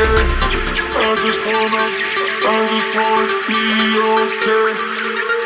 [0.00, 0.24] okay.
[0.96, 1.84] I just wanna,
[2.48, 3.62] I just wanna be
[4.16, 4.68] okay.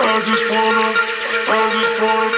[0.00, 0.88] I just wanna,
[1.48, 2.33] I just wanna.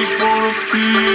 [0.00, 1.07] just wanna be